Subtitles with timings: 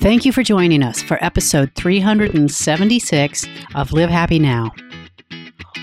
[0.00, 4.70] Thank you for joining us for episode 376 of Live Happy Now.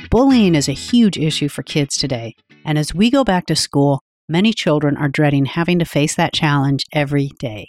[0.10, 2.34] Bullying is a huge issue for kids today,
[2.66, 6.34] and as we go back to school, many children are dreading having to face that
[6.34, 7.68] challenge every day.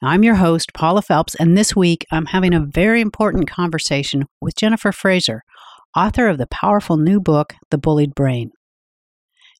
[0.00, 4.54] I'm your host, Paula Felps, and this week I'm having a very important conversation with
[4.54, 5.42] Jennifer Fraser,
[5.96, 8.52] author of the powerful new book, The Bullied Brain.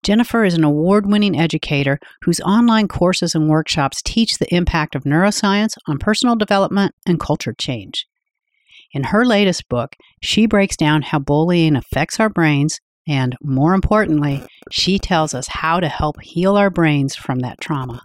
[0.02, 5.04] Jennifer is an award winning educator whose online courses and workshops teach the impact of
[5.04, 8.06] neuroscience on personal development and culture change.
[8.92, 14.44] In her latest book, she breaks down how bullying affects our brains, and more importantly,
[14.70, 18.02] she tells us how to help heal our brains from that trauma.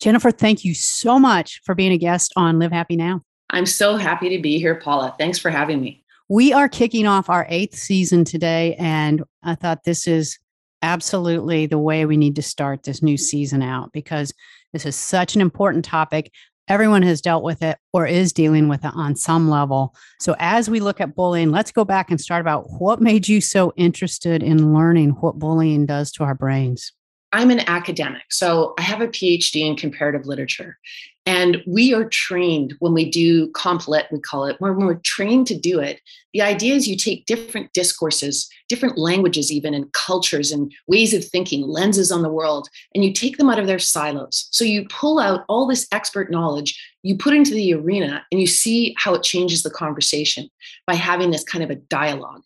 [0.00, 3.22] Jennifer, thank you so much for being a guest on Live Happy Now.
[3.50, 5.14] I'm so happy to be here, Paula.
[5.18, 6.04] Thanks for having me.
[6.28, 10.38] We are kicking off our eighth season today, and I thought this is
[10.82, 14.32] absolutely the way we need to start this new season out because
[14.72, 16.32] this is such an important topic.
[16.68, 19.94] Everyone has dealt with it or is dealing with it on some level.
[20.20, 23.40] So, as we look at bullying, let's go back and start about what made you
[23.40, 26.92] so interested in learning what bullying does to our brains.
[27.32, 30.78] I'm an academic, so I have a PhD in comparative literature.
[31.26, 35.46] And we are trained when we do comp lit, we call it, when we're trained
[35.48, 36.00] to do it.
[36.32, 41.22] The idea is you take different discourses, different languages, even, and cultures and ways of
[41.22, 44.48] thinking, lenses on the world, and you take them out of their silos.
[44.52, 48.46] So you pull out all this expert knowledge, you put into the arena, and you
[48.46, 50.48] see how it changes the conversation
[50.86, 52.42] by having this kind of a dialogue.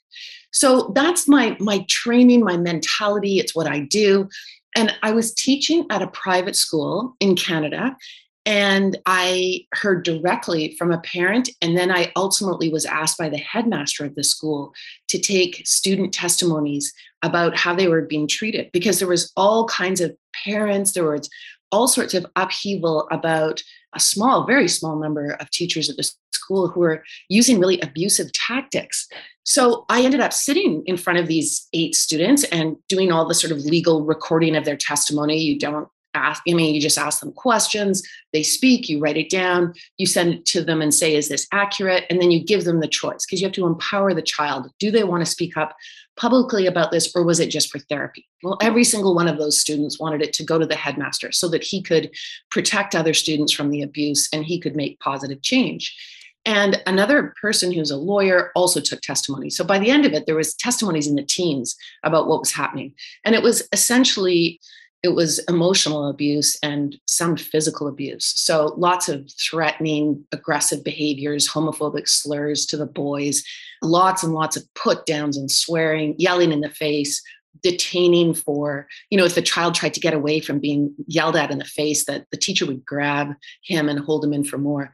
[0.50, 3.38] So that's my my training, my mentality.
[3.38, 4.28] It's what I do.
[4.74, 7.96] And I was teaching at a private school in Canada.
[8.44, 13.38] And I heard directly from a parent, and then I ultimately was asked by the
[13.38, 14.74] headmaster of the school
[15.08, 20.00] to take student testimonies about how they were being treated because there was all kinds
[20.00, 21.30] of parents, there was
[21.70, 23.62] all sorts of upheaval about
[23.94, 28.32] a small, very small number of teachers at the school who were using really abusive
[28.32, 29.08] tactics.
[29.44, 33.34] So I ended up sitting in front of these eight students and doing all the
[33.34, 35.38] sort of legal recording of their testimony.
[35.38, 38.02] You don't ask, I mean, you just ask them questions,
[38.32, 41.46] they speak, you write it down, you send it to them and say, is this
[41.52, 42.04] accurate?
[42.10, 44.70] And then you give them the choice because you have to empower the child.
[44.78, 45.74] Do they want to speak up
[46.16, 48.28] publicly about this or was it just for therapy?
[48.42, 51.48] Well, every single one of those students wanted it to go to the headmaster so
[51.48, 52.10] that he could
[52.50, 55.96] protect other students from the abuse and he could make positive change.
[56.44, 59.48] And another person who's a lawyer also took testimony.
[59.48, 62.52] So by the end of it, there was testimonies in the teens about what was
[62.52, 62.94] happening.
[63.24, 64.60] And it was essentially
[65.02, 68.32] it was emotional abuse and some physical abuse.
[68.36, 73.42] So lots of threatening, aggressive behaviors, homophobic slurs to the boys,
[73.82, 77.20] lots and lots of put downs and swearing, yelling in the face,
[77.62, 81.50] detaining for, you know, if the child tried to get away from being yelled at
[81.50, 83.34] in the face, that the teacher would grab
[83.64, 84.92] him and hold him in for more.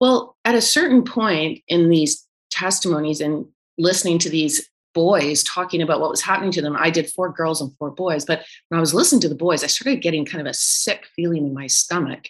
[0.00, 3.46] Well, at a certain point in these testimonies and
[3.78, 6.74] listening to these boys talking about what was happening to them.
[6.78, 9.62] I did four girls and four boys, but when I was listening to the boys,
[9.62, 12.28] I started getting kind of a sick feeling in my stomach.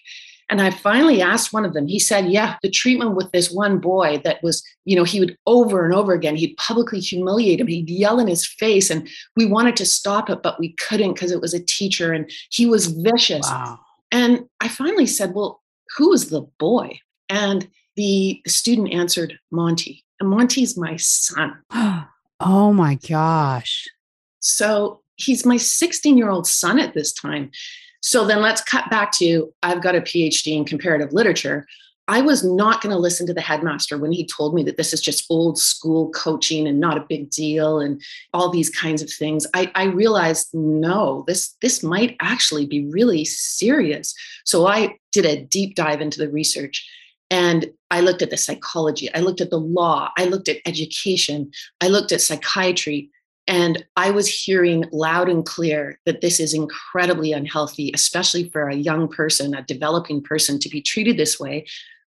[0.48, 3.78] And I finally asked one of them, he said, Yeah, the treatment with this one
[3.78, 7.68] boy that was, you know, he would over and over again, he'd publicly humiliate him,
[7.68, 8.90] he'd yell in his face.
[8.90, 12.28] And we wanted to stop it, but we couldn't because it was a teacher and
[12.50, 13.48] he was vicious.
[13.48, 13.78] Wow.
[14.10, 15.62] And I finally said, Well,
[15.96, 16.98] who is the boy?
[17.28, 20.04] And the student answered, Monty.
[20.18, 21.62] And Monty's my son.
[22.40, 23.88] Oh my gosh.
[24.40, 27.50] So he's my 16 year old son at this time.
[28.00, 31.66] So then let's cut back to I've got a PhD in comparative literature.
[32.08, 34.92] I was not going to listen to the headmaster when he told me that this
[34.92, 38.00] is just old school coaching and not a big deal and
[38.32, 39.44] all these kinds of things.
[39.54, 44.14] I, I realized no, this this might actually be really serious.
[44.44, 46.88] So I did a deep dive into the research
[47.30, 51.50] and I looked at the psychology, I looked at the law, I looked at education,
[51.80, 53.10] I looked at psychiatry,
[53.46, 58.74] and I was hearing loud and clear that this is incredibly unhealthy, especially for a
[58.74, 61.66] young person, a developing person, to be treated this way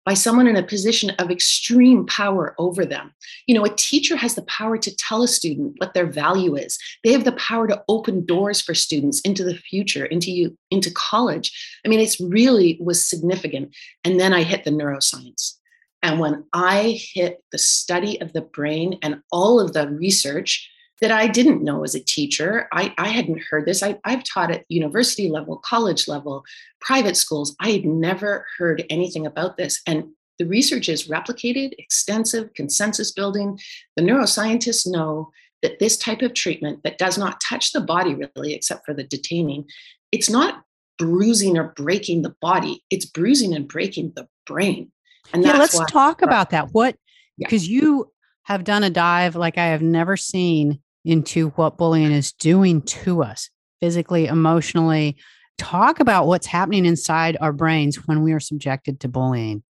[0.09, 3.13] by someone in a position of extreme power over them.
[3.47, 6.79] You know, a teacher has the power to tell a student what their value is.
[7.05, 10.91] They have the power to open doors for students into the future, into you, into
[10.93, 11.53] college.
[11.85, 13.77] I mean, it's really was significant.
[14.03, 15.57] And then I hit the neuroscience.
[16.03, 21.13] And when I hit the study of the brain and all of the research that
[21.13, 22.69] I didn't know as a teacher.
[22.73, 23.83] I, I hadn't heard this.
[23.83, 26.45] I, I've taught at university level, college level,
[26.81, 27.55] private schools.
[27.61, 29.81] I had never heard anything about this.
[29.87, 30.09] And
[30.39, 33.59] the research is replicated, extensive, consensus building.
[33.97, 35.31] The neuroscientists know
[35.63, 39.05] that this type of treatment that does not touch the body really, except for the
[39.05, 39.67] detaining,
[40.13, 40.63] it's not
[40.99, 44.91] bruising or breaking the body, it's bruising and breaking the brain.
[45.33, 46.73] And yeah, let's talk about that.
[46.73, 46.97] What,
[47.37, 47.81] because yeah.
[47.81, 48.13] you
[48.45, 53.23] have done a dive like I have never seen into what bullying is doing to
[53.23, 53.49] us
[53.81, 55.17] physically, emotionally.
[55.57, 59.63] Talk about what's happening inside our brains when we are subjected to bullying.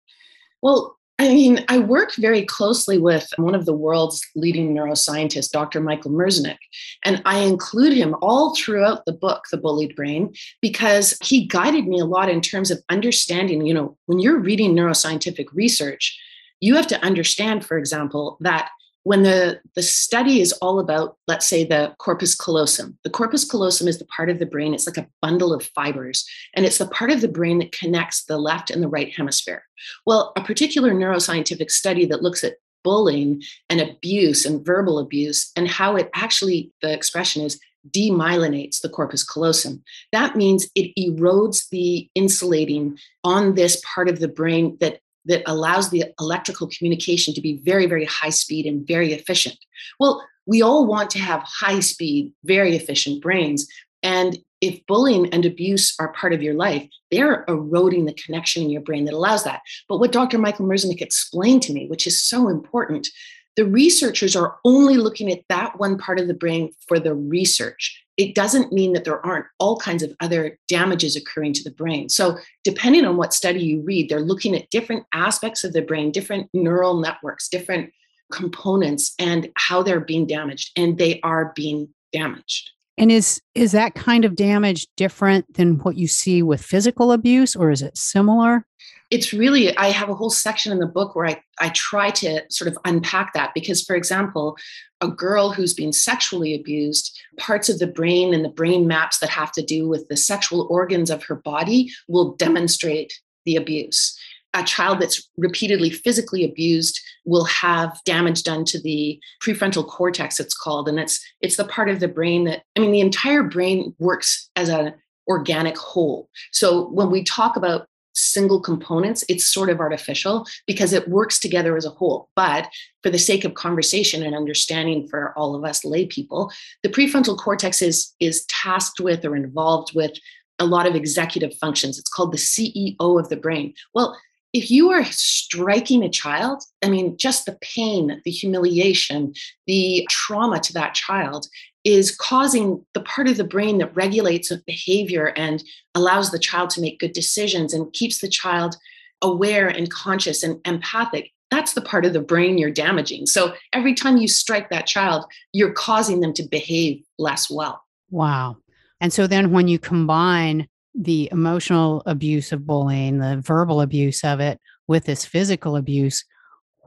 [0.61, 5.81] Well, I mean, I work very closely with one of the world's leading neuroscientists, Dr.
[5.81, 6.59] Michael Merzenich,
[7.05, 11.99] and I include him all throughout the book, The Bullied Brain, because he guided me
[11.99, 16.17] a lot in terms of understanding, you know, when you're reading neuroscientific research,
[16.61, 18.71] you have to understand, for example, that
[19.09, 23.89] when the, the study is all about, let's say, the corpus callosum, the corpus callosum
[23.89, 26.89] is the part of the brain, it's like a bundle of fibers, and it's the
[26.89, 29.63] part of the brain that connects the left and the right hemisphere.
[30.05, 35.67] Well, a particular neuroscientific study that looks at bullying and abuse and verbal abuse and
[35.67, 37.59] how it actually, the expression is,
[37.89, 39.83] demyelinates the corpus callosum.
[40.13, 45.91] That means it erodes the insulating on this part of the brain that that allows
[45.91, 49.57] the electrical communication to be very, very high speed and very efficient.
[50.01, 53.69] Well, we all want to have high speed, very efficient brains.
[54.03, 58.71] And if bullying and abuse are part of your life, they're eroding the connection in
[58.71, 59.61] your brain that allows that.
[59.89, 60.39] But what Dr.
[60.39, 63.09] Michael Merzenich explained to me, which is so important,
[63.57, 68.05] the researchers are only looking at that one part of the brain for the research
[68.19, 72.09] it doesn't mean that there aren't all kinds of other damages occurring to the brain.
[72.09, 76.11] So, depending on what study you read, they're looking at different aspects of the brain,
[76.11, 77.93] different neural networks, different
[78.33, 80.73] components, and how they're being damaged.
[80.77, 82.71] And they are being damaged.
[82.99, 87.55] And is is that kind of damage different than what you see with physical abuse,
[87.55, 88.67] or is it similar?
[89.11, 92.43] It's really i have a whole section in the book where I, I try to
[92.51, 94.57] sort of unpack that because for example
[95.01, 99.31] a girl who's been sexually abused parts of the brain and the brain maps that
[99.31, 103.13] have to do with the sexual organs of her body will demonstrate
[103.45, 104.19] the abuse.
[104.55, 110.57] A child that's repeatedly physically abused will have damage done to the prefrontal cortex it's
[110.57, 113.95] called and it's it's the part of the brain that i mean the entire brain
[113.99, 114.95] works as an
[115.29, 116.29] organic whole.
[116.53, 117.87] So when we talk about
[118.19, 122.29] single components, it's sort of artificial because it works together as a whole.
[122.35, 122.69] But
[123.03, 127.39] for the sake of conversation and understanding for all of us lay people, the prefrontal
[127.39, 130.13] cortex is, is tasked with or involved with
[130.59, 131.99] a lot of executive functions.
[131.99, 133.75] It's called the CEO of the brain.
[133.95, 134.19] Well,
[134.53, 139.35] if you are striking a child, I mean, just the pain, the humiliation,
[139.67, 141.47] the trauma to that child
[141.89, 145.65] is causing the part of the brain that regulates behavior and
[145.95, 148.77] allows the child to make good decisions and keeps the child
[149.23, 153.25] aware and conscious and empathic that's the part of the brain you're damaging.
[153.25, 157.83] So every time you strike that child you're causing them to behave less well.
[158.11, 158.59] Wow.
[159.01, 164.41] And so then when you combine the emotional abuse of bullying the verbal abuse of
[164.41, 166.25] it with this physical abuse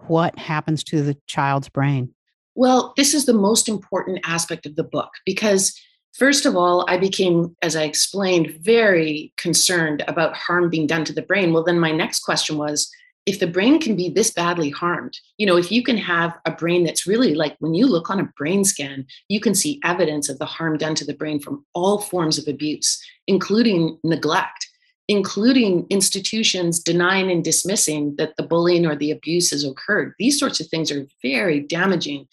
[0.07, 2.13] what happens to the child's brain
[2.55, 5.73] well, this is the most important aspect of the book because,
[6.13, 11.13] first of all, I became, as I explained, very concerned about harm being done to
[11.13, 11.53] the brain.
[11.53, 12.91] Well, then my next question was
[13.25, 16.51] if the brain can be this badly harmed, you know, if you can have a
[16.51, 20.27] brain that's really like when you look on a brain scan, you can see evidence
[20.27, 24.67] of the harm done to the brain from all forms of abuse, including neglect
[25.11, 30.15] including institutions denying and dismissing that the bullying or the abuse has occurred.
[30.17, 32.27] These sorts of things are very damaging.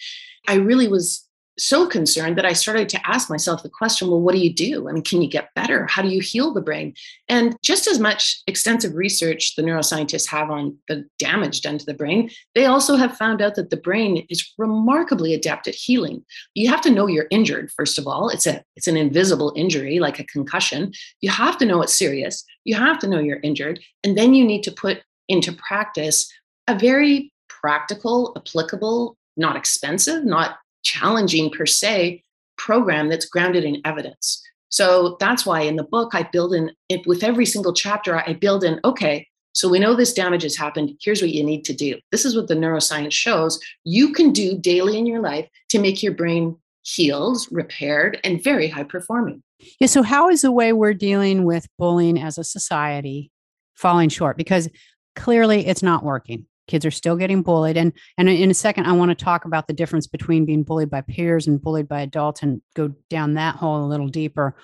[0.47, 1.28] I really was
[1.59, 4.89] so concerned that I started to ask myself the question well, what do you do?
[4.89, 5.87] I mean, can you get better?
[5.87, 6.95] How do you heal the brain?
[7.29, 11.95] And just as much extensive research the neuroscientists have on the damage done to the
[11.95, 16.25] brain, they also have found out that the brain is remarkably adept at healing.
[16.55, 18.29] You have to know you're injured, first of all.
[18.29, 20.93] It's a it's an invisible injury, like a concussion.
[21.21, 22.45] You have to know it's serious.
[22.65, 23.81] You have to know you're injured.
[24.05, 26.33] And then you need to put into practice
[26.67, 32.23] a very practical, applicable, not expensive, not challenging per se
[32.57, 34.43] program that's grounded in evidence.
[34.71, 38.35] So that's why in the book, I build in it with every single chapter, I
[38.35, 40.93] build in, okay, so we know this damage has happened.
[41.01, 41.99] Here's what you need to do.
[42.13, 46.03] This is what the neuroscience shows you can do daily in your life to make
[46.03, 49.43] your brain healed, repaired, and very high performing.
[49.81, 49.89] Yeah.
[49.89, 53.33] So, how is the way we're dealing with bullying as a society
[53.75, 54.37] falling short?
[54.37, 54.69] Because
[55.17, 57.77] clearly it's not working kids are still getting bullied.
[57.77, 60.91] And and in a second i want to talk about the difference between being bullied
[60.91, 64.57] by peers and bullied by adults and go down that hole a little deeper.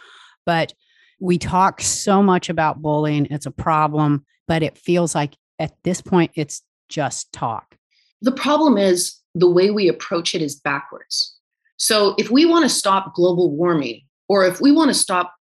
[0.46, 0.72] But
[1.20, 6.00] we talk so much about bullying it's a problem but it feels like at this
[6.00, 7.76] point it's just talk.
[8.22, 11.36] The problem is the way we approach it is backwards.
[11.76, 15.34] So if we want to stop global warming or if we want to stop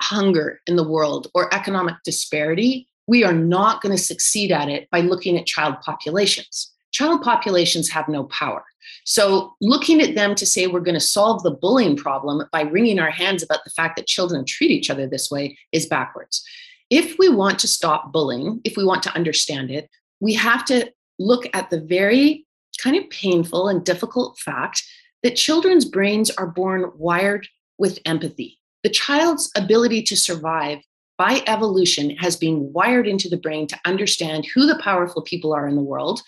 [0.00, 4.88] hunger in the world or economic disparity, we are not going to succeed at it
[4.90, 6.72] by looking at child populations.
[6.92, 8.64] Child populations have no power.
[9.04, 12.98] So, looking at them to say we're going to solve the bullying problem by wringing
[12.98, 16.44] our hands about the fact that children treat each other this way is backwards.
[16.90, 20.90] If we want to stop bullying, if we want to understand it, we have to
[21.18, 22.46] look at the very
[22.82, 24.82] kind of painful and difficult fact
[25.22, 27.46] that children's brains are born wired
[27.76, 28.58] with empathy.
[28.82, 30.78] The child's ability to survive
[31.18, 35.68] by evolution has been wired into the brain to understand who the powerful people are
[35.68, 36.22] in the world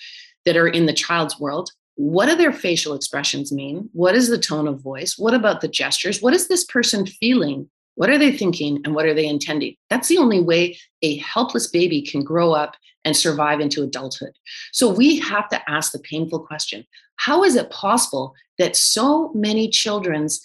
[0.44, 1.70] that are in the child's world.
[1.94, 3.88] What do their facial expressions mean?
[3.92, 5.16] What is the tone of voice?
[5.16, 6.20] What about the gestures?
[6.20, 7.70] What is this person feeling?
[7.94, 9.76] What are they thinking and what are they intending?
[9.90, 14.32] That's the only way a helpless baby can grow up and survive into adulthood.
[14.73, 16.85] So we have to ask the painful question
[17.16, 20.40] how is it possible that so many children's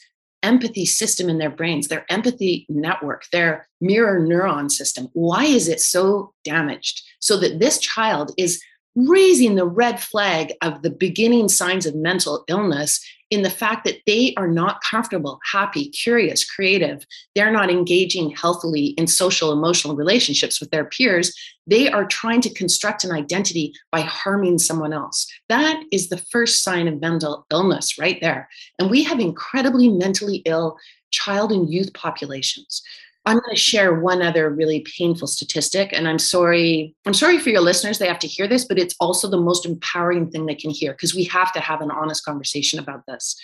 [0.46, 5.82] empathy system in their brains, their empathy network, their mirror neuron system, why is it
[5.82, 7.02] so damaged?
[7.20, 8.62] So that this child is
[8.96, 14.02] raising the red flag of the beginning signs of mental illness in the fact that
[14.06, 17.06] they are not comfortable, happy, curious, creative.
[17.34, 21.34] They're not engaging healthily in social, emotional relationships with their peers.
[21.66, 25.28] They are trying to construct an identity by harming someone else.
[25.50, 28.48] That is the first sign of mental illness right there.
[28.80, 30.78] And we have incredibly mentally ill
[31.10, 32.84] child and youth populations.
[33.26, 36.96] I'm going to share one other really painful statistic, and I'm sorry.
[37.06, 39.66] I'm sorry for your listeners; they have to hear this, but it's also the most
[39.66, 43.36] empowering thing they can hear because we have to have an honest conversation about this.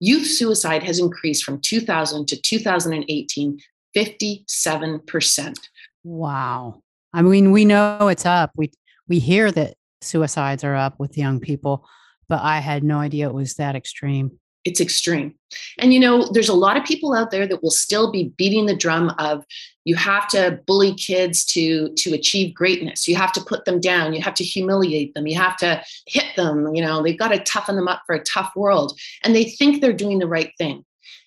[0.00, 3.60] Youth suicide has increased from 2000 to 2018,
[3.94, 5.68] 57 percent.
[6.02, 6.82] Wow!
[7.12, 8.50] I mean, we know it's up.
[8.56, 8.72] We
[9.08, 11.86] we hear that suicides are up with young people,
[12.28, 15.34] but I had no idea it was that extreme it's extreme.
[15.78, 18.66] And you know, there's a lot of people out there that will still be beating
[18.66, 19.44] the drum of
[19.84, 23.08] you have to bully kids to to achieve greatness.
[23.08, 26.36] You have to put them down, you have to humiliate them, you have to hit
[26.36, 29.44] them, you know, they've got to toughen them up for a tough world and they
[29.44, 30.84] think they're doing the right thing.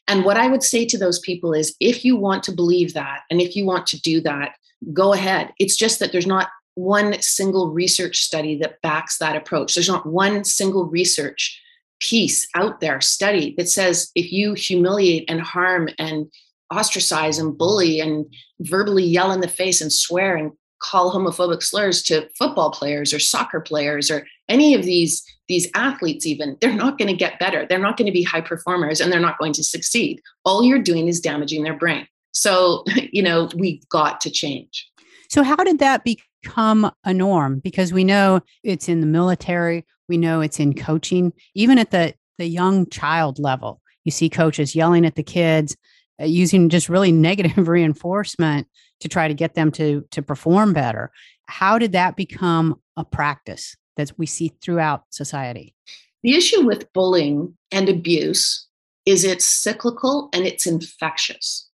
[0.07, 3.21] And what I would say to those people is if you want to believe that
[3.29, 4.55] and if you want to do that,
[4.93, 5.51] go ahead.
[5.59, 9.73] It's just that there's not one single research study that backs that approach.
[9.73, 11.61] There's not one single research
[11.99, 16.27] piece out there, study that says if you humiliate and harm and
[16.73, 18.25] ostracize and bully and
[18.61, 23.19] verbally yell in the face and swear and call homophobic slurs to football players or
[23.19, 27.65] soccer players or any of these these athletes even they're not going to get better.
[27.67, 30.21] They're not going to be high performers and they're not going to succeed.
[30.43, 32.07] All you're doing is damaging their brain.
[32.31, 34.89] So you know we've got to change.
[35.29, 36.03] So how did that
[36.45, 41.33] become a norm because we know it's in the military we know it's in coaching,
[41.53, 43.81] even at the, the young child level.
[44.03, 45.75] You see coaches yelling at the kids,
[46.21, 48.67] uh, using just really negative reinforcement
[49.01, 51.11] to try to get them to, to perform better.
[51.47, 55.75] How did that become a practice that we see throughout society?
[56.23, 58.67] The issue with bullying and abuse
[59.05, 61.69] is it's cyclical and it's infectious.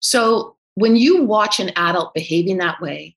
[0.00, 3.16] So when you watch an adult behaving that way,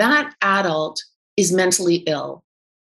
[0.00, 1.02] that adult
[1.36, 2.42] is mentally ill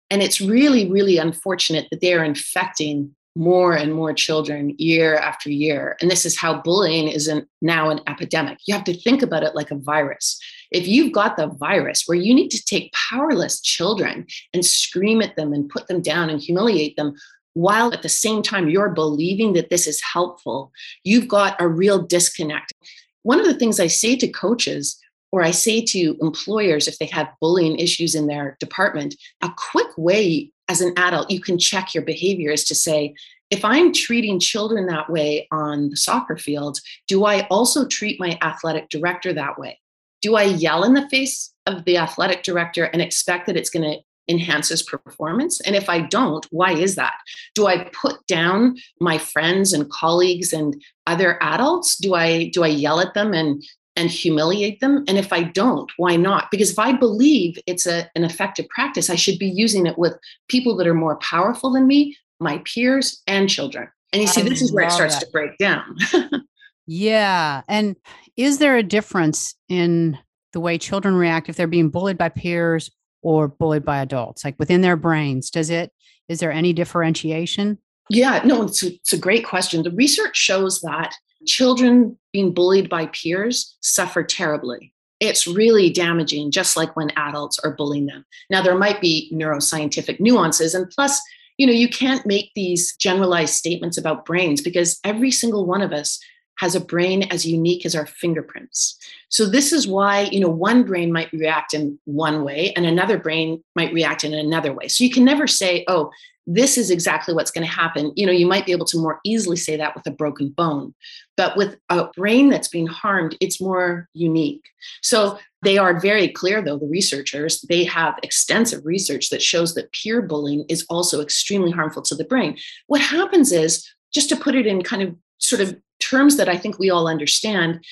[0.10, 5.52] and it's really, really unfortunate that they are infecting more and more children year after
[5.52, 5.96] year.
[6.02, 7.32] And this is how bullying is
[7.62, 8.58] now an epidemic.
[8.66, 10.40] You have to think about it like a virus.
[10.72, 15.36] If you've got the virus where you need to take powerless children and scream at
[15.36, 17.14] them and put them down and humiliate them,
[17.54, 20.72] while at the same time you're believing that this is helpful,
[21.04, 22.74] you've got a real disconnect.
[23.22, 24.98] One of the things I say to coaches
[25.38, 29.14] or I say to employers if they have bullying issues in their department,
[29.44, 33.14] a quick way as an adult you can check your behavior is to say,
[33.52, 38.40] if I'm treating children that way on the soccer field, do I also treat my
[38.42, 39.80] athletic director that way?
[40.24, 43.90] Do I yell in the face of the athletic director and expect that it's going
[43.90, 45.62] to enhance his performance?
[45.62, 47.14] And if I don't, why is that?
[47.54, 51.96] Do I put down my friends and colleagues and other adults?
[51.96, 53.64] Do I do I yell at them and
[53.98, 55.04] and humiliate them?
[55.08, 56.50] And if I don't, why not?
[56.52, 60.14] Because if I believe it's a, an effective practice, I should be using it with
[60.48, 63.90] people that are more powerful than me, my peers, and children.
[64.14, 65.26] And you see, I this is where it starts that.
[65.26, 65.98] to break down.
[66.88, 67.64] yeah.
[67.68, 67.98] And
[68.38, 70.18] is there a difference in
[70.54, 72.90] the way children react if they're being bullied by peers
[73.22, 75.50] or bullied by adults, like within their brains?
[75.50, 75.92] Does it,
[76.30, 77.80] is there any differentiation?
[78.10, 79.84] Yeah, no, it's a, it's a great question.
[79.84, 81.14] The research shows that
[81.46, 84.94] children being bullied by peers suffer terribly.
[85.20, 88.26] It's really damaging, just like when adults are bullying them.
[88.50, 91.20] Now, there might be neuroscientific nuances, and plus,
[91.58, 95.92] you know, you can't make these generalized statements about brains because every single one of
[95.92, 96.20] us
[96.58, 98.98] has a brain as unique as our fingerprints.
[99.30, 103.18] So this is why, you know, one brain might react in one way and another
[103.18, 104.88] brain might react in another way.
[104.88, 106.12] So you can never say, oh,
[106.50, 108.14] this is exactly what's going to happen.
[108.16, 110.96] You know, you might be able to more easily say that with a broken bone,
[111.36, 114.64] but with a brain that's being harmed, it's more unique.
[115.02, 119.92] So they are very clear, though, the researchers, they have extensive research that shows that
[119.92, 122.58] peer bullying is also extremely harmful to the brain.
[122.88, 126.58] What happens is, just to put it in kind of sort of terms that I
[126.58, 127.84] think we all understand,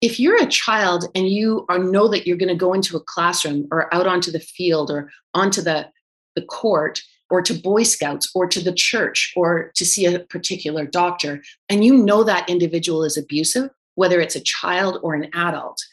[0.00, 3.00] if you're a child and you are know that you're going to go into a
[3.02, 5.88] classroom or out onto the field or onto the,
[6.36, 10.86] the court or to Boy Scouts or to the church or to see a particular
[10.86, 15.84] doctor, and you know that individual is abusive, whether it's a child or an adult,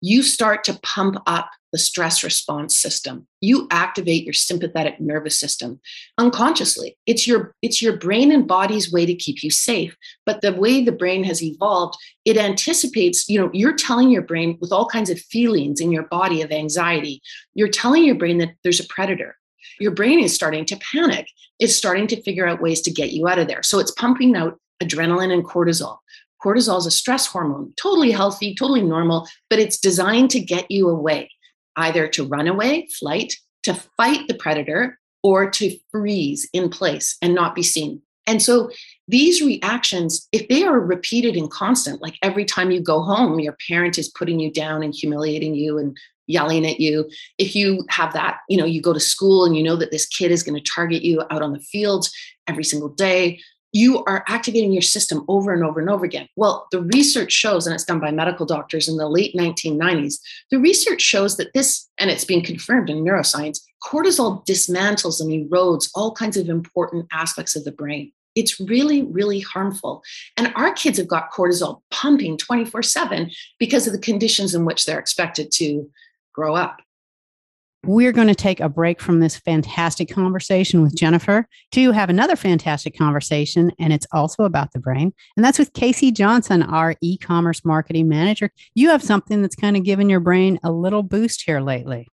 [0.00, 5.80] you start to pump up the stress response system you activate your sympathetic nervous system
[6.18, 10.52] unconsciously it's your it's your brain and body's way to keep you safe but the
[10.52, 14.86] way the brain has evolved it anticipates you know you're telling your brain with all
[14.86, 17.20] kinds of feelings in your body of anxiety
[17.54, 19.36] you're telling your brain that there's a predator
[19.80, 21.28] your brain is starting to panic.
[21.58, 23.62] It's starting to figure out ways to get you out of there.
[23.62, 25.98] So it's pumping out adrenaline and cortisol.
[26.42, 30.88] Cortisol is a stress hormone, totally healthy, totally normal, but it's designed to get you
[30.88, 31.30] away,
[31.76, 37.34] either to run away, flight, to fight the predator, or to freeze in place and
[37.34, 38.02] not be seen.
[38.26, 38.70] And so
[39.08, 43.56] these reactions, if they are repeated and constant, like every time you go home, your
[43.68, 48.12] parent is putting you down and humiliating you and yelling at you if you have
[48.12, 50.54] that you know you go to school and you know that this kid is going
[50.54, 52.12] to target you out on the fields
[52.46, 53.40] every single day
[53.72, 57.66] you are activating your system over and over and over again well the research shows
[57.66, 60.16] and it's done by medical doctors in the late 1990s
[60.50, 65.90] the research shows that this and it's being confirmed in neuroscience cortisol dismantles and erodes
[65.94, 70.02] all kinds of important aspects of the brain it's really, really harmful.
[70.36, 74.86] And our kids have got cortisol pumping 24 7 because of the conditions in which
[74.86, 75.90] they're expected to
[76.32, 76.80] grow up.
[77.84, 82.36] We're going to take a break from this fantastic conversation with Jennifer to have another
[82.36, 85.12] fantastic conversation, and it's also about the brain.
[85.36, 88.52] And that's with Casey Johnson, our e commerce marketing manager.
[88.74, 92.06] You have something that's kind of given your brain a little boost here lately.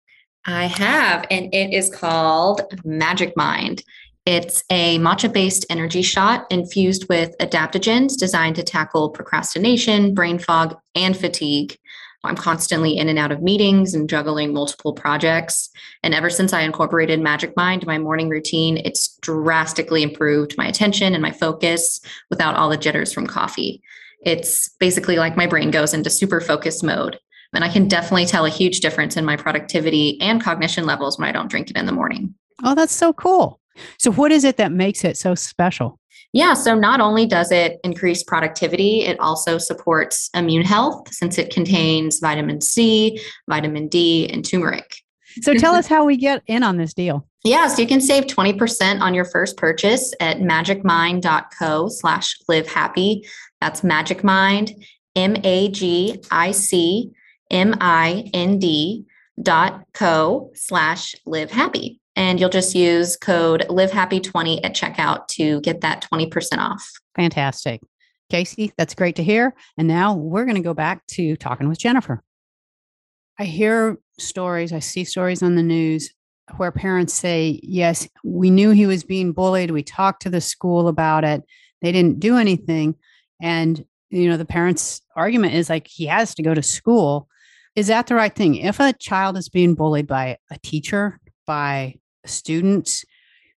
[0.44, 3.83] I have, and it is called Magic Mind.
[4.24, 10.76] It's a matcha based energy shot infused with adaptogens designed to tackle procrastination, brain fog,
[10.94, 11.76] and fatigue.
[12.27, 15.71] I'm constantly in and out of meetings and juggling multiple projects.
[16.03, 20.67] And ever since I incorporated Magic Mind, to my morning routine, it's drastically improved my
[20.67, 23.83] attention and my focus without all the jitters from coffee.
[24.25, 27.19] It's basically like my brain goes into super focus mode.
[27.53, 31.29] And I can definitely tell a huge difference in my productivity and cognition levels when
[31.29, 32.35] I don't drink it in the morning.
[32.65, 33.61] Oh, that's so cool.
[33.99, 35.99] So, what is it that makes it so special?
[36.37, 41.51] Yeah, so not only does it increase productivity, it also supports immune health since it
[41.51, 43.18] contains vitamin C,
[43.49, 44.96] vitamin D, and turmeric.
[45.40, 47.27] So tell us how we get in on this deal.
[47.42, 53.27] Yeah, so you can save 20% on your first purchase at magicmind.co slash live happy.
[53.62, 54.75] That's magicmind,
[55.14, 57.12] M-A-G-I-C
[57.51, 59.05] M-I-N-D
[59.42, 65.83] dot co slash live happy and you'll just use code livehappy20 at checkout to get
[65.83, 66.90] that 20% off.
[67.14, 67.83] Fantastic.
[68.31, 69.55] Casey, that's great to hear.
[69.79, 72.22] And now we're going to go back to talking with Jennifer.
[73.38, 76.11] I hear stories, I see stories on the news
[76.57, 79.70] where parents say, Yes, we knew he was being bullied.
[79.70, 81.42] We talked to the school about it.
[81.83, 82.94] They didn't do anything.
[83.40, 87.29] And, you know, the parents' argument is like, he has to go to school.
[87.74, 88.55] Is that the right thing?
[88.55, 91.96] If a child is being bullied by a teacher, by
[92.27, 93.05] students,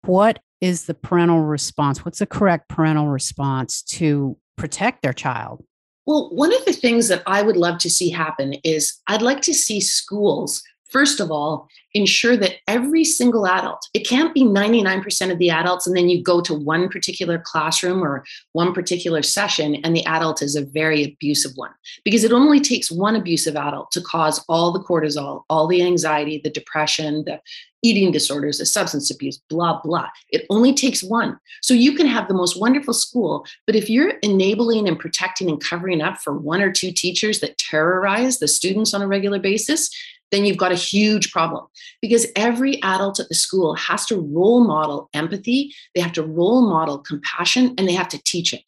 [0.03, 2.03] what is the parental response?
[2.05, 5.63] What's the correct parental response to protect their child?
[6.05, 9.41] Well, one of the things that I would love to see happen is I'd like
[9.43, 15.31] to see schools, first of all, ensure that every single adult, it can't be 99%
[15.31, 18.23] of the adults, and then you go to one particular classroom or
[18.53, 21.71] one particular session, and the adult is a very abusive one.
[22.03, 26.39] Because it only takes one abusive adult to cause all the cortisol, all the anxiety,
[26.43, 27.39] the depression, the
[27.81, 30.07] eating disorders, the substance abuse, blah, blah.
[30.29, 31.39] It only takes one.
[31.61, 35.63] So you can have the most wonderful school, but if you're enabling and protecting and
[35.63, 39.89] covering up for one or two teachers that terrorize the students on a regular basis,
[40.31, 41.65] then you've got a huge problem
[42.01, 46.67] because every adult at the school has to role model empathy, they have to role
[46.67, 48.61] model compassion, and they have to teach it.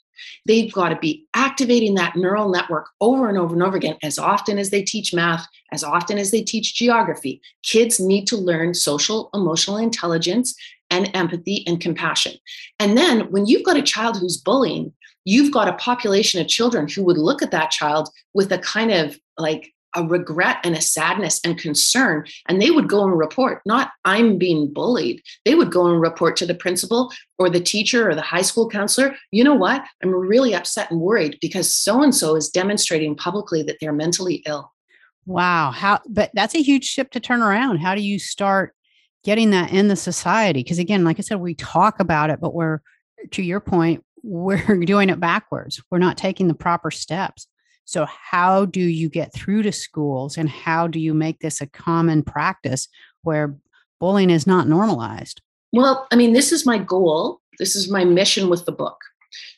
[0.45, 4.17] They've got to be activating that neural network over and over and over again as
[4.17, 7.41] often as they teach math, as often as they teach geography.
[7.63, 10.55] Kids need to learn social emotional intelligence
[10.89, 12.33] and empathy and compassion.
[12.79, 14.93] And then when you've got a child who's bullying,
[15.25, 18.91] you've got a population of children who would look at that child with a kind
[18.91, 23.61] of like a regret and a sadness and concern and they would go and report.
[23.65, 25.21] Not i'm being bullied.
[25.45, 28.69] They would go and report to the principal or the teacher or the high school
[28.69, 29.83] counselor you know what?
[30.03, 34.43] I'm really upset and worried because so and so is demonstrating publicly that they're mentally
[34.45, 34.71] ill.
[35.25, 37.77] Wow how but that's a huge ship to turn around.
[37.77, 38.73] How do you start
[39.23, 40.63] getting that in the society?
[40.63, 42.79] Because again like i said we talk about it but we're
[43.31, 45.81] to your point we're doing it backwards.
[45.89, 47.47] We're not taking the proper steps
[47.85, 51.67] so, how do you get through to schools and how do you make this a
[51.67, 52.87] common practice
[53.23, 53.55] where
[53.99, 55.41] bullying is not normalized?
[55.73, 57.41] Well, I mean, this is my goal.
[57.59, 58.97] This is my mission with the book.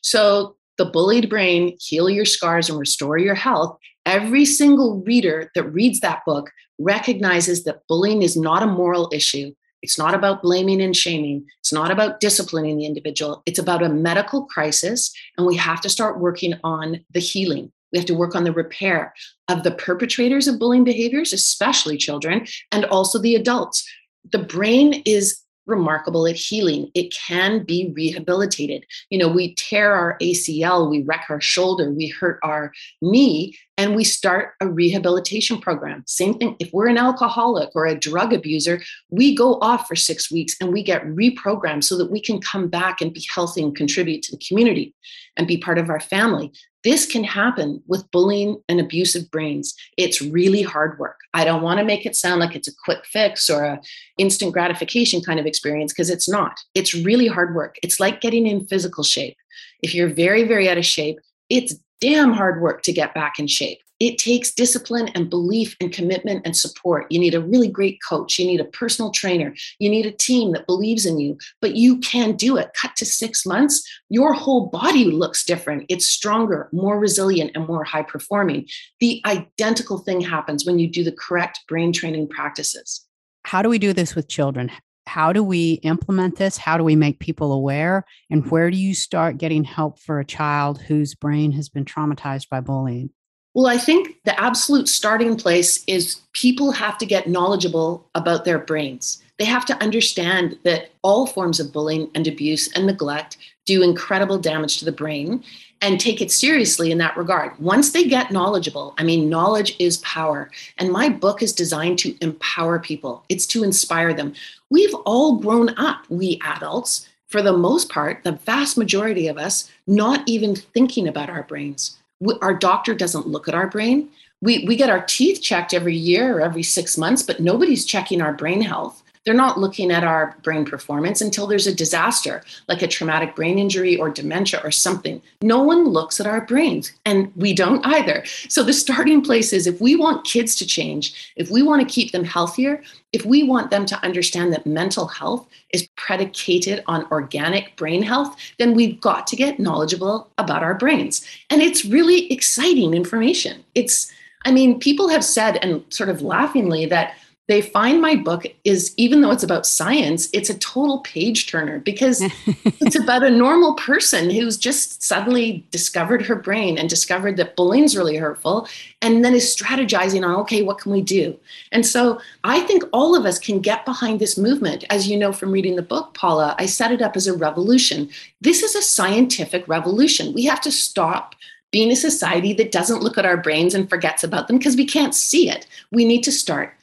[0.02, 3.78] So, The Bullied Brain Heal Your Scars and Restore Your Health.
[4.06, 9.54] Every single reader that reads that book recognizes that bullying is not a moral issue.
[9.82, 11.46] It's not about blaming and shaming.
[11.60, 13.44] It's not about disciplining the individual.
[13.46, 17.72] It's about a medical crisis, and we have to start working on the healing.
[17.94, 19.14] We have to work on the repair
[19.48, 23.88] of the perpetrators of bullying behaviors, especially children, and also the adults.
[24.32, 26.90] The brain is remarkable at healing.
[26.94, 28.86] It can be rehabilitated.
[29.10, 33.96] You know, we tear our ACL, we wreck our shoulder, we hurt our knee, and
[33.96, 36.04] we start a rehabilitation program.
[36.06, 40.32] Same thing, if we're an alcoholic or a drug abuser, we go off for six
[40.32, 43.76] weeks and we get reprogrammed so that we can come back and be healthy and
[43.76, 44.94] contribute to the community
[45.38, 46.52] and be part of our family.
[46.84, 49.74] This can happen with bullying and abusive brains.
[49.98, 51.18] It's really hard work.
[51.34, 53.82] I don't want to make it sound like it's a quick fix or a
[54.18, 56.60] instant gratification kind of experience because it's not.
[56.76, 57.78] It's really hard work.
[57.82, 59.38] It's like getting in physical shape.
[59.82, 63.48] If you're very very out of shape, it's damn hard work to get back in
[63.48, 63.80] shape.
[64.00, 67.06] It takes discipline and belief and commitment and support.
[67.10, 68.38] You need a really great coach.
[68.38, 69.56] You need a personal trainer.
[69.80, 72.72] You need a team that believes in you, but you can do it.
[72.80, 75.86] Cut to six months, your whole body looks different.
[75.88, 78.68] It's stronger, more resilient, and more high performing.
[79.00, 83.06] The identical thing happens when you do the correct brain training practices.
[83.46, 84.72] How do we do this with children?
[85.06, 86.58] How do we implement this?
[86.58, 88.06] How do we make people aware?
[88.30, 92.50] And where do you start getting help for a child whose brain has been traumatized
[92.50, 93.10] by bullying?
[93.54, 98.58] Well, I think the absolute starting place is people have to get knowledgeable about their
[98.58, 99.22] brains.
[99.44, 104.38] They have to understand that all forms of bullying and abuse and neglect do incredible
[104.38, 105.44] damage to the brain
[105.82, 107.60] and take it seriously in that regard.
[107.60, 110.50] Once they get knowledgeable, I mean, knowledge is power.
[110.78, 114.34] And my book is designed to empower people, it's to inspire them.
[114.70, 119.70] We've all grown up, we adults, for the most part, the vast majority of us,
[119.88, 124.10] not even thinking about our brains we, our doctor doesn't look at our brain.
[124.42, 128.22] We, we get our teeth checked every year or every six months, but nobody's checking
[128.22, 129.03] our brain health.
[129.26, 133.58] They're not looking at our brain performance until there's a disaster, like a traumatic brain
[133.58, 135.22] injury or dementia or something.
[135.42, 138.24] No one looks at our brains, and we don't either.
[138.50, 141.94] So, the starting place is if we want kids to change, if we want to
[141.94, 142.84] keep them healthier,
[143.14, 148.36] if we want them to understand that mental health is predicated on organic brain health,
[148.58, 151.26] then we've got to get knowledgeable about our brains.
[151.50, 153.64] And it's really exciting information.
[153.76, 154.12] It's,
[154.46, 157.16] I mean, people have said, and sort of laughingly, that
[157.48, 161.80] they find my book is even though it's about science it's a total page turner
[161.80, 162.22] because
[162.82, 167.98] it's about a normal person who's just suddenly discovered her brain and discovered that bullying's
[167.98, 168.68] really hurtful
[169.02, 171.38] and then is strategizing on okay what can we do?
[171.72, 175.34] And so i think all of us can get behind this movement as you know
[175.34, 178.10] from reading the book paula i set it up as a revolution.
[178.42, 180.34] This is a scientific revolution.
[180.34, 181.36] We have to stop
[181.72, 184.86] being a society that doesn't look at our brains and forgets about them because we
[184.86, 185.66] can't see it.
[185.92, 186.76] We need to start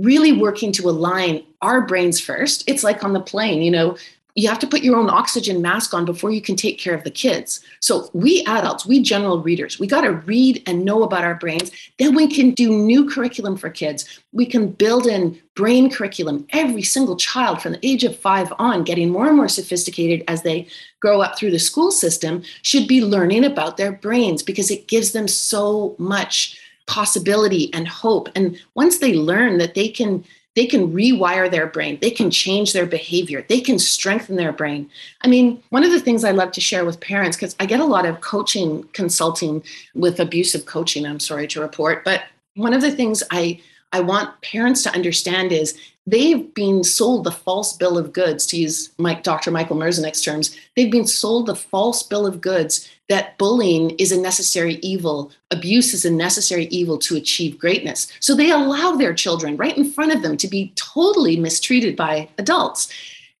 [0.00, 2.64] really working to align our brains first.
[2.66, 3.96] It's like on the plane, you know,
[4.36, 7.04] you have to put your own oxygen mask on before you can take care of
[7.04, 7.60] the kids.
[7.80, 11.70] So, we adults, we general readers, we got to read and know about our brains.
[11.98, 14.20] Then we can do new curriculum for kids.
[14.32, 16.46] We can build in brain curriculum.
[16.50, 20.42] Every single child from the age of five on, getting more and more sophisticated as
[20.42, 20.68] they
[21.00, 25.12] grow up through the school system, should be learning about their brains because it gives
[25.12, 26.59] them so much
[26.90, 28.28] possibility and hope.
[28.34, 30.24] And once they learn that they can
[30.56, 34.90] they can rewire their brain they can change their behavior they can strengthen their brain.
[35.22, 37.78] I mean one of the things i love to share with parents because i get
[37.78, 39.62] a lot of coaching consulting
[39.94, 42.24] with abusive coaching i'm sorry to report but
[42.56, 43.60] one of the things i
[43.92, 48.56] i want parents to understand is they've been sold the false bill of goods to
[48.56, 53.36] use Mike, dr michael merzenich's terms they've been sold the false bill of goods that
[53.38, 58.10] bullying is a necessary evil, abuse is a necessary evil to achieve greatness.
[58.20, 62.28] So they allow their children right in front of them to be totally mistreated by
[62.38, 62.88] adults.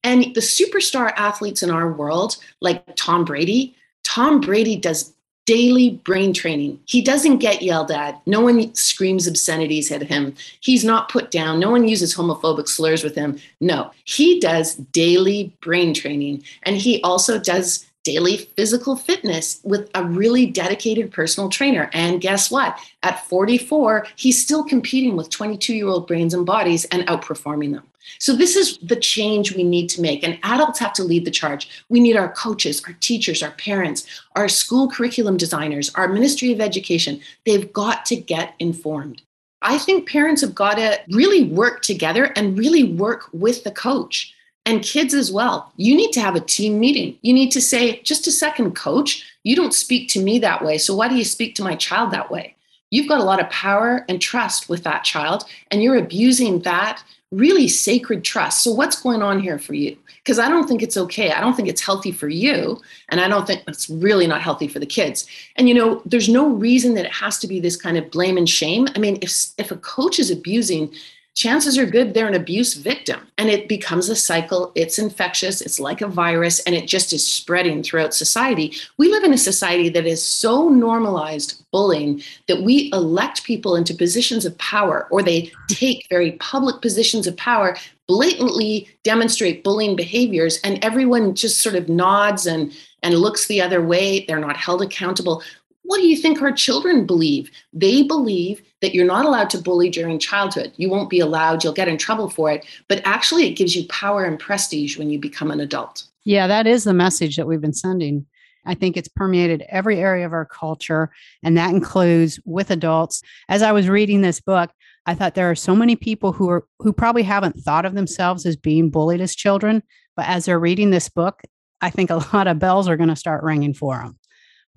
[0.02, 5.12] And the superstar athletes in our world, like Tom Brady, Tom Brady does
[5.46, 6.80] daily brain training.
[6.86, 8.24] He doesn't get yelled at.
[8.26, 10.34] No one screams obscenities at him.
[10.60, 11.60] He's not put down.
[11.60, 13.38] No one uses homophobic slurs with him.
[13.60, 16.42] No, he does daily brain training.
[16.64, 21.90] And he also does daily physical fitness with a really dedicated personal trainer.
[21.92, 22.78] And guess what?
[23.02, 27.84] At 44, he's still competing with 22 year old brains and bodies and outperforming them.
[28.18, 30.24] So, this is the change we need to make.
[30.24, 31.84] And adults have to lead the charge.
[31.88, 36.60] We need our coaches, our teachers, our parents, our school curriculum designers, our Ministry of
[36.60, 37.20] Education.
[37.44, 39.22] They've got to get informed.
[39.62, 44.34] I think parents have got to really work together and really work with the coach
[44.70, 45.72] and kids as well.
[45.76, 47.18] You need to have a team meeting.
[47.22, 50.78] You need to say, just a second, coach, you don't speak to me that way.
[50.78, 52.54] So why do you speak to my child that way?
[52.90, 57.02] You've got a lot of power and trust with that child, and you're abusing that
[57.30, 58.64] really sacred trust.
[58.64, 59.96] So, what's going on here for you?
[60.16, 61.30] Because I don't think it's okay.
[61.30, 62.80] I don't think it's healthy for you.
[63.08, 65.26] And I don't think it's really not healthy for the kids.
[65.54, 68.36] And, you know, there's no reason that it has to be this kind of blame
[68.36, 68.88] and shame.
[68.96, 70.92] I mean, if, if a coach is abusing,
[71.34, 74.72] chances are good they're an abuse victim and it becomes a cycle.
[74.74, 78.74] It's infectious, it's like a virus, and it just is spreading throughout society.
[78.98, 83.94] We live in a society that is so normalized bullying that we elect people into
[83.94, 90.58] positions of power or they take very public positions of power blatantly demonstrate bullying behaviors
[90.64, 92.72] and everyone just sort of nods and
[93.04, 95.42] and looks the other way they're not held accountable
[95.90, 97.50] what do you think our children believe?
[97.72, 100.72] They believe that you're not allowed to bully during childhood.
[100.76, 102.64] You won't be allowed, you'll get in trouble for it.
[102.88, 106.04] But actually, it gives you power and prestige when you become an adult.
[106.24, 108.26] Yeah, that is the message that we've been sending.
[108.66, 111.10] I think it's permeated every area of our culture,
[111.42, 113.22] and that includes with adults.
[113.48, 114.70] As I was reading this book,
[115.06, 118.44] I thought there are so many people who are who probably haven't thought of themselves
[118.44, 119.82] as being bullied as children,
[120.14, 121.40] but as they're reading this book,
[121.80, 124.18] I think a lot of bells are going to start ringing for them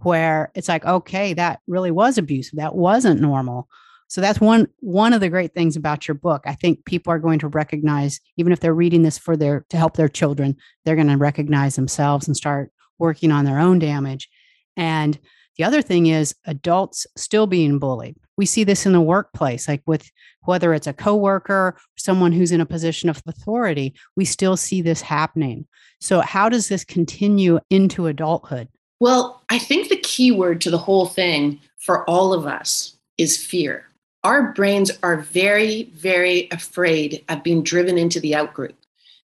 [0.04, 3.68] where it's like okay that really was abusive that wasn't normal
[4.08, 6.44] so that's one one of the great things about your book.
[6.46, 9.78] I think people are going to recognize even if they're reading this for their to
[9.78, 14.30] help their children they're going to recognize themselves and start working on their own damage.
[14.78, 15.20] And
[15.58, 18.16] the other thing is adults still being bullied.
[18.38, 20.10] We see this in the workplace like with
[20.46, 25.02] whether it's a coworker someone who's in a position of authority we still see this
[25.02, 25.68] happening.
[26.02, 28.68] So how does this continue into adulthood?
[29.00, 33.38] Well, I think the key word to the whole thing for all of us is
[33.38, 33.86] fear.
[34.24, 38.74] Our brains are very, very afraid of being driven into the outgroup.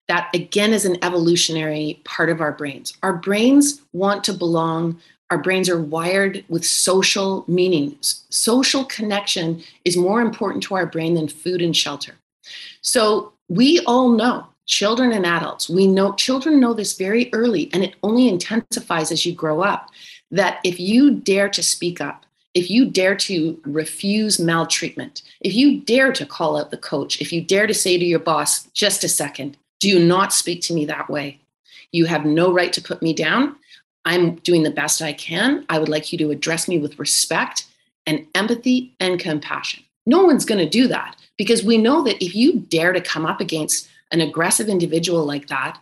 [0.09, 2.97] That again is an evolutionary part of our brains.
[3.03, 5.01] Our brains want to belong.
[5.31, 8.25] Our brains are wired with social meanings.
[8.31, 12.15] Social connection is more important to our brain than food and shelter.
[12.81, 17.83] So we all know children and adults we know children know this very early and
[17.83, 19.89] it only intensifies as you grow up
[20.31, 25.81] that if you dare to speak up if you dare to refuse maltreatment if you
[25.81, 29.05] dare to call out the coach if you dare to say to your boss just
[29.05, 31.39] a second do not speak to me that way.
[31.93, 33.57] You have no right to put me down.
[34.05, 35.65] I'm doing the best i can.
[35.69, 37.67] I would like you to address me with respect
[38.07, 39.85] and empathy and compassion.
[40.07, 43.27] No one's going to do that because we know that if you dare to come
[43.27, 45.79] up against an aggressive individual like that,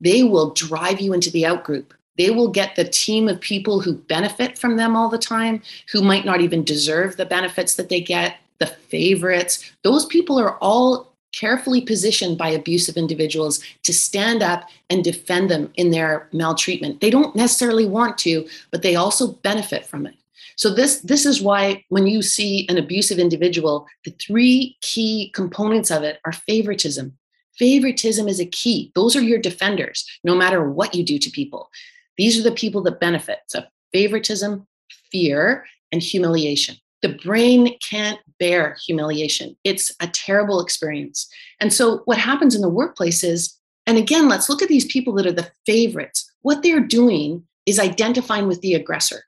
[0.00, 1.86] they will drive you into the outgroup.
[2.20, 6.02] They will get the team of people who benefit from them all the time, who
[6.02, 9.72] might not even deserve the benefits that they get, the favorites.
[9.84, 15.72] Those people are all carefully positioned by abusive individuals to stand up and defend them
[15.76, 17.00] in their maltreatment.
[17.00, 20.14] They don't necessarily want to, but they also benefit from it.
[20.56, 25.90] So this this is why when you see an abusive individual, the three key components
[25.90, 27.16] of it are favoritism,
[27.60, 28.90] Favoritism is a key.
[28.94, 31.70] Those are your defenders, no matter what you do to people.
[32.16, 33.38] These are the people that benefit.
[33.48, 34.66] So, favoritism,
[35.10, 36.76] fear, and humiliation.
[37.02, 39.56] The brain can't bear humiliation.
[39.64, 41.28] It's a terrible experience.
[41.60, 45.14] And so, what happens in the workplace is, and again, let's look at these people
[45.14, 46.30] that are the favorites.
[46.42, 49.22] What they're doing is identifying with the aggressor.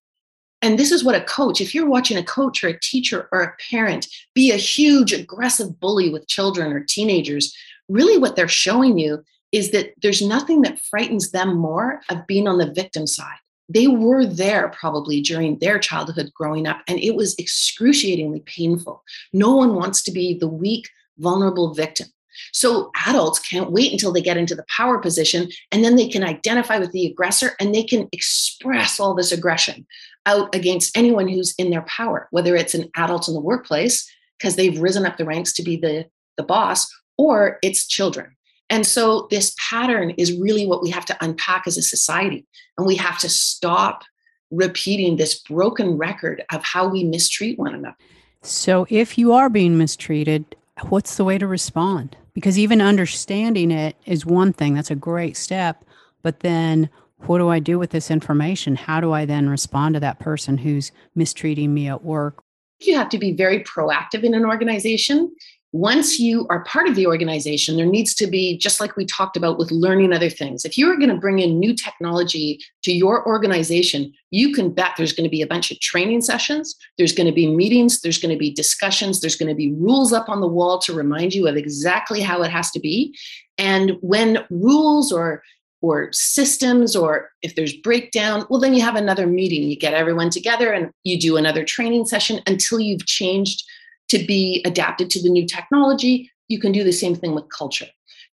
[0.63, 3.43] And this is what a coach, if you're watching a coach or a teacher or
[3.43, 7.55] a parent be a huge aggressive bully with children or teenagers,
[7.89, 12.49] really what they're showing you is that there's nothing that frightens them more of being
[12.49, 13.37] on the victim side.
[13.69, 19.03] They were there probably during their childhood growing up, and it was excruciatingly painful.
[19.33, 20.89] No one wants to be the weak,
[21.19, 22.09] vulnerable victim.
[22.53, 26.25] So adults can't wait until they get into the power position and then they can
[26.25, 29.87] identify with the aggressor and they can express all this aggression
[30.25, 34.57] out against anyone who's in their power, whether it's an adult in the workplace because
[34.57, 38.35] they've risen up the ranks to be the, the boss, or it's children.
[38.73, 42.47] And so this pattern is really what we have to unpack as a society.
[42.79, 44.03] And we have to stop
[44.51, 47.97] repeating this broken record of how we mistreat one another.
[48.41, 50.57] So, if you are being mistreated,
[50.89, 52.17] what's the way to respond?
[52.33, 55.85] Because even understanding it is one thing, that's a great step.
[56.23, 58.75] But then, what do I do with this information?
[58.75, 62.43] How do I then respond to that person who's mistreating me at work?
[62.81, 65.31] You have to be very proactive in an organization
[65.73, 69.39] once you are part of the organization, there needs to be, just like we talked
[69.39, 70.67] about with learning other things.
[70.67, 75.15] If you're going to bring in new technology to your organization, you can bet there's
[75.15, 78.35] going to be a bunch of training sessions, there's going to be meetings, there's going
[78.35, 81.49] to be discussions, there's going to be rules up on the wall to remind you
[81.49, 83.17] of exactly how it has to be.
[83.57, 85.43] And when rules or
[85.81, 90.31] or systems or if there's breakdown well then you have another meeting you get everyone
[90.31, 93.65] together and you do another training session until you've changed
[94.09, 96.31] to be adapted to the new technology.
[96.49, 97.87] You can do the same thing with culture.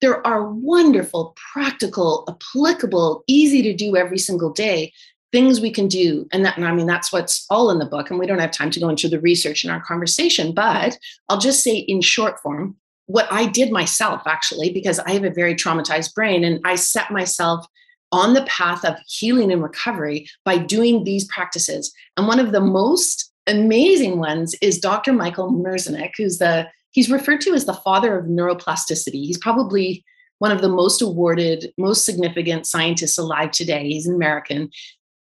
[0.01, 4.93] There are wonderful, practical, applicable, easy to do every single day
[5.33, 6.27] things we can do.
[6.33, 8.11] And that, and I mean, that's what's all in the book.
[8.11, 10.97] And we don't have time to go into the research in our conversation, but
[11.29, 12.77] I'll just say in short form,
[13.07, 17.11] what I did myself actually, because I have a very traumatized brain and I set
[17.11, 17.67] myself
[18.13, 21.93] on the path of healing and recovery by doing these practices.
[22.17, 25.13] And one of the most amazing ones is Dr.
[25.13, 29.25] Michael Merzenich, who's the he's referred to as the father of neuroplasticity.
[29.25, 30.05] He's probably
[30.39, 33.89] one of the most awarded, most significant scientists alive today.
[33.89, 34.71] He's an American.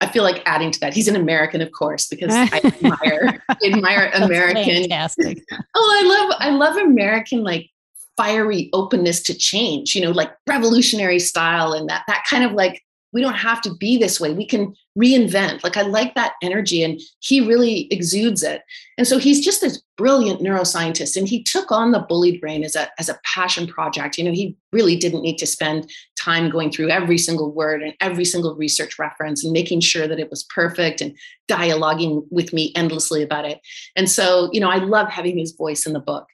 [0.00, 0.94] I feel like adding to that.
[0.94, 4.82] He's an American, of course, because I admire admire American.
[4.82, 5.42] Fantastic.
[5.74, 7.70] Oh, I love I love American like
[8.16, 9.94] fiery openness to change.
[9.94, 12.82] You know, like revolutionary style and that that kind of like
[13.14, 14.32] we don't have to be this way.
[14.32, 15.62] We can reinvent.
[15.62, 18.62] Like I like that energy and he really exudes it.
[18.98, 22.74] And so he's just this brilliant neuroscientist and he took on the bullied brain as
[22.74, 24.18] a as a passion project.
[24.18, 27.94] You know, he really didn't need to spend time going through every single word and
[28.00, 31.16] every single research reference and making sure that it was perfect and
[31.48, 33.60] dialoguing with me endlessly about it.
[33.94, 36.26] And so, you know, I love having his voice in the book.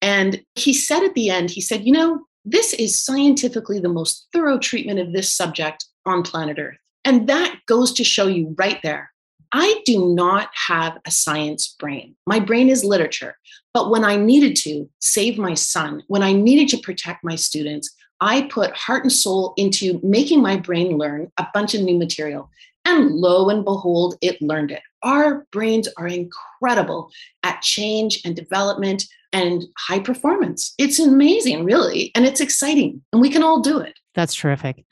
[0.00, 4.28] And he said at the end, he said, you know, this is scientifically the most
[4.32, 6.78] thorough treatment of this subject on planet Earth.
[7.04, 9.10] And that goes to show you right there.
[9.52, 12.14] I do not have a science brain.
[12.26, 13.36] My brain is literature.
[13.72, 17.94] But when I needed to save my son, when I needed to protect my students,
[18.20, 22.50] I put heart and soul into making my brain learn a bunch of new material.
[22.84, 24.82] And lo and behold, it learned it.
[25.02, 27.10] Our brains are incredible
[27.42, 30.74] at change and development and high performance.
[30.78, 32.10] It's amazing, really.
[32.14, 33.02] And it's exciting.
[33.12, 33.98] And we can all do it.
[34.14, 34.84] That's terrific.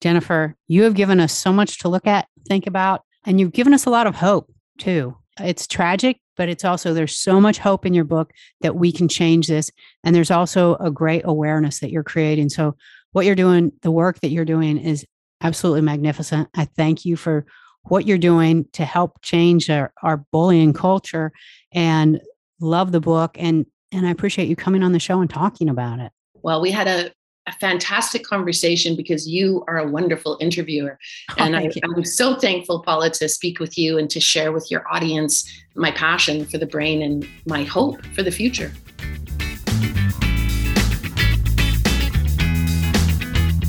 [0.00, 3.74] Jennifer, you have given us so much to look at, think about, and you've given
[3.74, 5.16] us a lot of hope too.
[5.38, 9.08] It's tragic, but it's also there's so much hope in your book that we can
[9.08, 9.70] change this.
[10.04, 12.48] And there's also a great awareness that you're creating.
[12.48, 12.76] So,
[13.12, 15.04] what you're doing, the work that you're doing is
[15.42, 16.48] absolutely magnificent.
[16.54, 17.44] I thank you for
[17.84, 21.32] what you're doing to help change our, our bullying culture
[21.72, 22.20] and
[22.60, 23.36] love the book.
[23.38, 26.12] And, and I appreciate you coming on the show and talking about it.
[26.34, 27.10] Well, we had a
[27.46, 30.98] a fantastic conversation because you are a wonderful interviewer.
[31.30, 34.70] Oh, and I, am so thankful, Paula, to speak with you and to share with
[34.70, 38.72] your audience my passion for the brain and my hope for the future.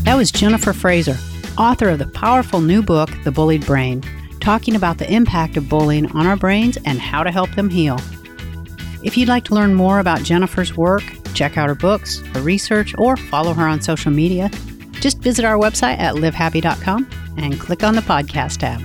[0.03, 1.17] That was Jennifer Fraser,
[1.57, 4.03] author of the powerful new book, The Bullied Brain,
[4.41, 7.99] talking about the impact of bullying on our brains and how to help them heal.
[9.03, 11.03] If you'd like to learn more about Jennifer's work,
[11.41, 14.47] check out her books, her research, or follow her on social media,
[14.99, 18.79] just visit our website at livehappy.com and click on the podcast tab.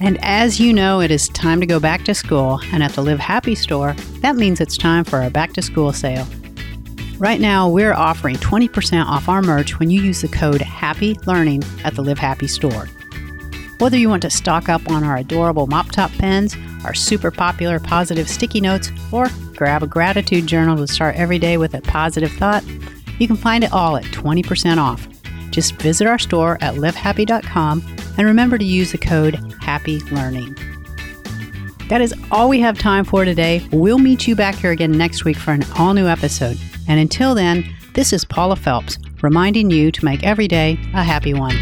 [0.00, 3.02] And as you know, it is time to go back to school, and at the
[3.02, 6.28] Live Happy store, that means it's time for our back to school sale.
[7.18, 11.64] Right now, we're offering 20% off our merch when you use the code Happy Learning
[11.82, 12.88] at the Live Happy store.
[13.78, 17.80] Whether you want to stock up on our adorable mop top pens, our super popular
[17.80, 22.32] positive sticky notes, or grab a gratitude journal to start every day with a positive
[22.32, 22.64] thought,
[23.18, 25.06] you can find it all at 20% off.
[25.50, 27.82] Just visit our store at livehappy.com
[28.16, 30.56] and remember to use the code Happy Learning.
[31.88, 33.66] That is all we have time for today.
[33.70, 36.56] We'll meet you back here again next week for an all new episode.
[36.88, 41.34] And until then, this is Paula Felps reminding you to make every day a happy
[41.34, 41.56] one.